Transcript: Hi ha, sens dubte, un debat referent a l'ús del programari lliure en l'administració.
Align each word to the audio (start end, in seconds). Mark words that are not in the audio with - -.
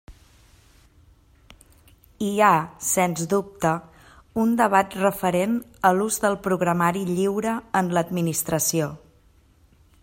Hi 2.27 2.29
ha, 2.45 2.53
sens 2.87 3.21
dubte, 3.33 3.75
un 4.45 4.57
debat 4.63 4.97
referent 5.03 5.55
a 5.91 5.93
l'ús 5.99 6.19
del 6.25 6.39
programari 6.49 7.05
lliure 7.13 7.55
en 7.83 7.93
l'administració. 7.99 8.91